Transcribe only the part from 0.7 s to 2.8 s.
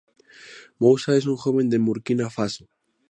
Moussa es un joven de Burkina Faso.